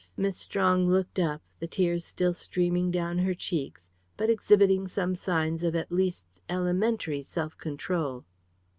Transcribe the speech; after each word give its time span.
Miss 0.17 0.35
Strong 0.35 0.89
looked 0.89 1.19
up, 1.19 1.43
the 1.59 1.67
tears 1.67 2.03
still 2.03 2.33
streaming 2.33 2.89
down 2.89 3.19
her 3.19 3.35
cheeks, 3.35 3.87
but 4.17 4.31
exhibiting 4.31 4.87
some 4.87 5.13
signs 5.13 5.61
of 5.61 5.75
at 5.75 5.91
least 5.91 6.41
elementary 6.49 7.21
self 7.21 7.55
control. 7.59 8.25